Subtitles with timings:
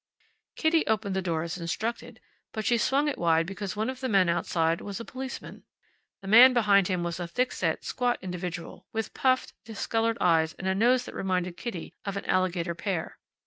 [0.55, 2.19] Kitty opened the door as instructed,
[2.53, 5.63] but she swung it wide because one of the men outside was a policeman.
[6.23, 10.73] The man behind him was a thickset, squat individual, with puffed, discoloured eyes and a
[10.73, 13.19] nose that reminded Kitty of an alligator pear.